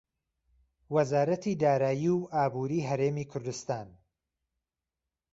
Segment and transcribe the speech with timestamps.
[0.95, 3.87] وەزارەتی دارایی و ئابووری هەرێمی کوردستان